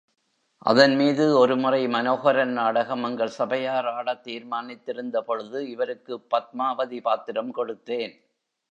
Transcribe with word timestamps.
அதன்மீது 0.61 1.37
ஒரு 1.37 1.55
முறை 1.57 1.87
மனோஹரன் 1.87 2.53
நாடகம் 2.53 3.03
எங்கள் 3.03 3.29
சபையார் 3.29 3.85
ஆடத் 3.87 4.27
தீர்மானித்திருந்தபொழுது 4.27 5.59
இவருக்குப் 5.67 6.27
பத்மாவதி 6.29 7.01
பாத்திரம் 7.01 7.55
கொடுத்தேன். 7.55 8.15